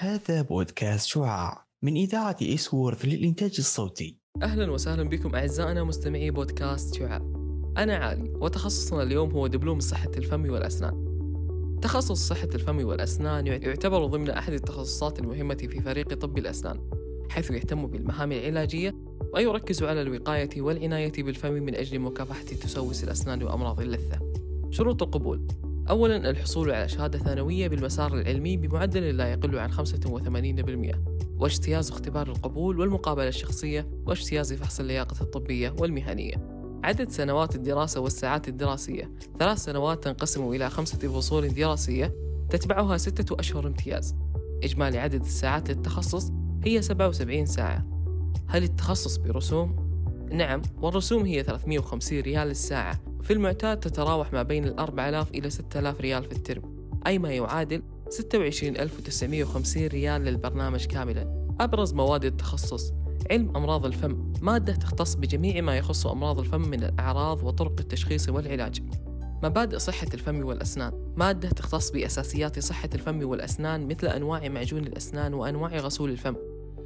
هذا 0.00 0.42
بودكاست 0.42 1.06
شعاع. 1.06 1.66
من 1.82 1.96
إذاعة 1.96 2.36
إيسوورث 2.42 3.04
للإنتاج 3.04 3.54
الصوتي. 3.58 4.18
أهلا 4.42 4.70
وسهلا 4.70 5.08
بكم 5.08 5.34
أعزائنا 5.34 5.84
مستمعي 5.84 6.30
بودكاست 6.30 6.94
شعاع. 6.94 7.16
أنا 7.76 7.96
عالي 7.96 8.30
وتخصصنا 8.30 9.02
اليوم 9.02 9.30
هو 9.30 9.46
دبلوم 9.46 9.80
صحة 9.80 10.10
الفم 10.16 10.50
والأسنان. 10.50 11.04
تخصص 11.82 12.28
صحة 12.28 12.48
الفم 12.54 12.86
والأسنان 12.86 13.46
يعتبر 13.46 14.06
ضمن 14.06 14.30
أحد 14.30 14.52
التخصصات 14.52 15.18
المهمة 15.18 15.54
في 15.70 15.80
فريق 15.80 16.14
طب 16.14 16.38
الأسنان 16.38 16.90
حيث 17.30 17.50
يهتم 17.50 17.86
بالمهام 17.86 18.32
العلاجية 18.32 18.94
ويركز 19.34 19.82
على 19.82 20.02
الوقاية 20.02 20.62
والعناية 20.62 21.22
بالفم 21.22 21.52
من 21.52 21.74
أجل 21.74 21.98
مكافحة 21.98 22.44
تسوس 22.44 23.04
الأسنان 23.04 23.42
وأمراض 23.42 23.80
اللثة. 23.80 24.18
شروط 24.70 25.02
القبول 25.02 25.46
أولا 25.90 26.30
الحصول 26.30 26.70
على 26.70 26.88
شهادة 26.88 27.18
ثانوية 27.18 27.68
بالمسار 27.68 28.14
العلمي 28.14 28.56
بمعدل 28.56 29.16
لا 29.16 29.32
يقل 29.32 29.58
عن 29.58 29.72
85% 29.72 30.96
واجتياز 31.38 31.90
اختبار 31.90 32.28
القبول 32.28 32.80
والمقابلة 32.80 33.28
الشخصية 33.28 33.88
واجتياز 34.06 34.52
فحص 34.52 34.80
اللياقة 34.80 35.16
الطبية 35.20 35.74
والمهنية. 35.78 36.34
عدد 36.84 37.10
سنوات 37.10 37.54
الدراسة 37.54 38.00
والساعات 38.00 38.48
الدراسية. 38.48 39.12
ثلاث 39.38 39.58
سنوات 39.58 40.04
تنقسم 40.04 40.48
إلى 40.52 40.70
خمسة 40.70 40.98
فصول 40.98 41.54
دراسية 41.54 42.14
تتبعها 42.50 42.96
ستة 42.96 43.40
أشهر 43.40 43.66
امتياز. 43.66 44.14
إجمالي 44.64 44.98
عدد 44.98 45.20
الساعات 45.20 45.70
للتخصص 45.70 46.32
هي 46.64 46.82
77 46.82 47.46
ساعة. 47.46 47.86
هل 48.46 48.62
التخصص 48.62 49.16
برسوم؟ 49.16 49.88
نعم 50.32 50.62
والرسوم 50.82 51.24
هي 51.24 51.42
350 51.42 52.20
ريال 52.20 52.48
للساعة 52.48 53.07
في 53.22 53.32
المعتاد 53.32 53.80
تتراوح 53.80 54.32
ما 54.32 54.42
بين 54.42 54.64
ال 54.64 54.78
4000 54.78 55.30
إلى 55.30 55.50
6000 55.50 56.00
ريال 56.00 56.24
في 56.24 56.32
الترم 56.32 56.62
أي 57.06 57.18
ما 57.18 57.32
يعادل 57.32 57.82
26950 58.10 59.86
ريال 59.86 60.20
للبرنامج 60.20 60.86
كاملا. 60.86 61.46
أبرز 61.60 61.92
مواد 61.92 62.24
التخصص 62.24 62.92
علم 63.30 63.56
أمراض 63.56 63.86
الفم 63.86 64.32
مادة 64.42 64.74
تختص 64.74 65.14
بجميع 65.14 65.60
ما 65.60 65.76
يخص 65.76 66.06
أمراض 66.06 66.38
الفم 66.38 66.60
من 66.60 66.84
الأعراض 66.84 67.42
وطرق 67.42 67.80
التشخيص 67.80 68.28
والعلاج. 68.28 68.82
مبادئ 69.42 69.78
صحة 69.78 70.06
الفم 70.14 70.44
والأسنان 70.44 70.92
مادة 71.16 71.48
تختص 71.48 71.90
بأساسيات 71.90 72.58
صحة 72.58 72.88
الفم 72.94 73.28
والأسنان 73.28 73.88
مثل 73.88 74.06
أنواع 74.06 74.48
معجون 74.48 74.82
الأسنان 74.82 75.34
وأنواع 75.34 75.76
غسول 75.76 76.10
الفم 76.10 76.36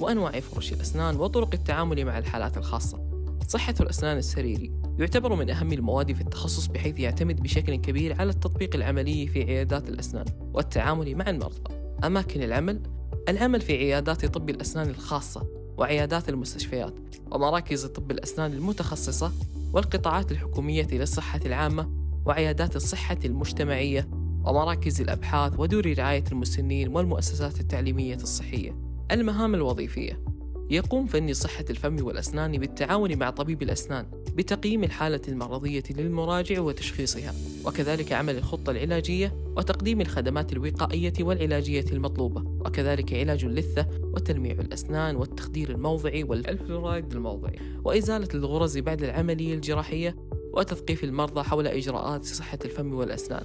وأنواع 0.00 0.40
فرش 0.40 0.72
الأسنان 0.72 1.16
وطرق 1.16 1.54
التعامل 1.54 2.04
مع 2.04 2.18
الحالات 2.18 2.56
الخاصة. 2.56 3.00
صحة 3.48 3.74
الأسنان 3.80 4.16
السريري 4.16 4.83
يعتبر 4.98 5.34
من 5.34 5.50
أهم 5.50 5.72
المواد 5.72 6.12
في 6.12 6.20
التخصص 6.20 6.66
بحيث 6.66 6.98
يعتمد 7.00 7.42
بشكل 7.42 7.74
كبير 7.74 8.20
على 8.20 8.30
التطبيق 8.30 8.74
العملي 8.76 9.26
في 9.26 9.42
عيادات 9.42 9.88
الأسنان 9.88 10.24
والتعامل 10.54 11.14
مع 11.16 11.30
المرضى. 11.30 11.74
أماكن 12.04 12.42
العمل 12.42 12.82
العمل 13.28 13.60
في 13.60 13.72
عيادات 13.72 14.26
طب 14.26 14.50
الأسنان 14.50 14.90
الخاصة 14.90 15.46
وعيادات 15.78 16.28
المستشفيات 16.28 16.94
ومراكز 17.30 17.86
طب 17.86 18.10
الأسنان 18.10 18.52
المتخصصة 18.52 19.32
والقطاعات 19.72 20.32
الحكومية 20.32 20.86
للصحة 20.92 21.40
العامة 21.46 21.90
وعيادات 22.26 22.76
الصحة 22.76 23.18
المجتمعية 23.24 24.08
ومراكز 24.44 25.00
الأبحاث 25.00 25.52
ودور 25.58 25.94
رعاية 25.98 26.24
المسنين 26.32 26.88
والمؤسسات 26.88 27.60
التعليمية 27.60 28.14
الصحية. 28.14 28.78
المهام 29.10 29.54
الوظيفية. 29.54 30.33
يقوم 30.70 31.06
فني 31.06 31.34
صحة 31.34 31.64
الفم 31.70 32.04
والأسنان 32.04 32.58
بالتعاون 32.58 33.18
مع 33.18 33.30
طبيب 33.30 33.62
الأسنان 33.62 34.06
بتقييم 34.34 34.84
الحالة 34.84 35.20
المرضية 35.28 35.82
للمراجع 35.90 36.60
وتشخيصها 36.60 37.34
وكذلك 37.64 38.12
عمل 38.12 38.36
الخطة 38.36 38.70
العلاجية 38.70 39.34
وتقديم 39.56 40.00
الخدمات 40.00 40.52
الوقائية 40.52 41.12
والعلاجية 41.20 41.84
المطلوبة 41.92 42.44
وكذلك 42.60 43.14
علاج 43.14 43.44
اللثة 43.44 43.86
وتلميع 44.02 44.52
الأسنان 44.52 45.16
والتخدير 45.16 45.70
الموضعي 45.70 46.22
والفلورايد 46.22 47.12
الموضعي 47.12 47.58
وإزالة 47.84 48.28
الغرز 48.34 48.78
بعد 48.78 49.02
العملية 49.02 49.54
الجراحية 49.54 50.16
وتثقيف 50.52 51.04
المرضى 51.04 51.42
حول 51.42 51.66
إجراءات 51.66 52.24
صحة 52.24 52.58
الفم 52.64 52.94
والأسنان 52.94 53.44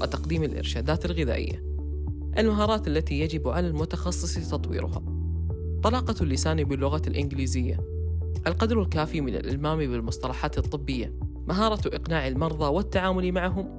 وتقديم 0.00 0.42
الإرشادات 0.42 1.04
الغذائية. 1.04 1.64
المهارات 2.38 2.88
التي 2.88 3.20
يجب 3.20 3.48
على 3.48 3.68
المتخصص 3.68 4.50
تطويرها. 4.50 5.17
طلاقة 5.82 6.14
اللسان 6.20 6.64
باللغة 6.64 7.02
الإنجليزية. 7.06 7.80
القدر 8.46 8.82
الكافي 8.82 9.20
من 9.20 9.34
الإلمام 9.34 9.78
بالمصطلحات 9.78 10.58
الطبية. 10.58 11.14
مهارة 11.48 11.88
إقناع 11.94 12.28
المرضى 12.28 12.64
والتعامل 12.64 13.32
معهم. 13.32 13.78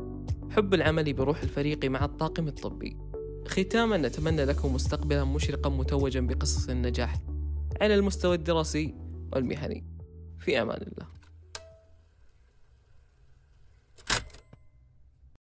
حب 0.50 0.74
العمل 0.74 1.14
بروح 1.14 1.42
الفريق 1.44 1.86
مع 1.86 2.06
الطاقم 2.06 2.48
الطبي. 2.48 2.98
ختاما 3.48 3.98
نتمنى 3.98 4.46
لكم 4.46 4.74
مستقبلا 4.74 5.24
مشرقا 5.24 5.70
متوجا 5.70 6.20
بقصص 6.20 6.70
النجاح. 6.70 7.16
على 7.82 7.96
المستوى 7.96 8.36
الدراسي 8.36 8.96
والمهني. 9.34 9.86
في 10.40 10.62
أمان 10.62 10.82
الله. 10.82 11.19